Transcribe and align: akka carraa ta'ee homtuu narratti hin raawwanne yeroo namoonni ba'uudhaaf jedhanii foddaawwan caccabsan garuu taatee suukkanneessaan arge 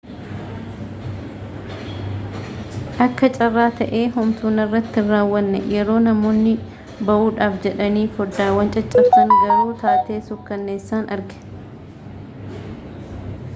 akka 3.05 3.27
carraa 3.35 3.65
ta'ee 3.81 3.99
homtuu 4.15 4.53
narratti 4.55 4.97
hin 4.99 5.11
raawwanne 5.15 5.61
yeroo 5.73 5.97
namoonni 6.05 6.53
ba'uudhaaf 7.11 7.59
jedhanii 7.67 8.07
foddaawwan 8.17 8.71
caccabsan 8.77 9.35
garuu 9.45 9.75
taatee 9.83 10.21
suukkanneessaan 10.31 11.05
arge 11.17 12.65